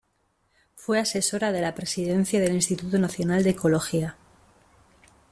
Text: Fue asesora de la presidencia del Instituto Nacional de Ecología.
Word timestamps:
Fue 0.73 0.97
asesora 0.97 1.51
de 1.51 1.61
la 1.61 1.75
presidencia 1.75 2.39
del 2.39 2.55
Instituto 2.55 2.97
Nacional 2.97 3.43
de 3.43 3.51
Ecología. 3.51 4.17